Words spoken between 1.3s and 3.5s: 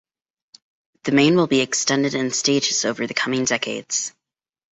will be extended in stages over the coming